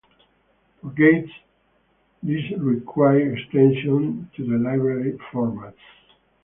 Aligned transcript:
For 0.81 0.89
gates, 0.93 1.31
this 2.23 2.41
requires 2.57 3.37
extensions 3.37 4.33
to 4.35 4.43
the 4.47 4.57
library 4.57 5.15
formats. 5.31 5.77